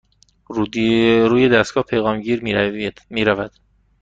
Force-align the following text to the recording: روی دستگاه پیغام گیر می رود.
روی 1.29 1.49
دستگاه 1.49 1.83
پیغام 1.83 2.21
گیر 2.21 2.41
می 3.09 3.25
رود. 3.25 3.51